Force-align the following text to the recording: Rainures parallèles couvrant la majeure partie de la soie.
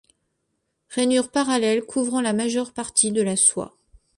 Rainures 0.89 1.29
parallèles 1.29 1.85
couvrant 1.85 2.21
la 2.21 2.33
majeure 2.33 2.73
partie 2.73 3.11
de 3.11 3.21
la 3.21 3.35
soie. 3.35 3.77